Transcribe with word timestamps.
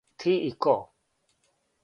Ти 0.19 0.31
и 0.45 0.49
ко? 0.65 0.73